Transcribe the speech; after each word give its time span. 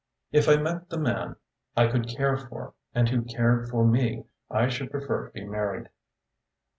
If 0.31 0.49
I 0.49 0.55
met 0.57 0.89
the 0.89 0.97
man 0.97 1.35
I 1.77 1.85
could 1.85 2.07
care 2.09 2.35
for 2.35 2.73
and 2.91 3.07
who 3.07 3.21
cared 3.21 3.69
for 3.69 3.85
me, 3.85 4.25
I 4.49 4.67
should 4.67 4.89
prefer 4.89 5.27
to 5.27 5.31
be 5.31 5.43
married." 5.45 5.89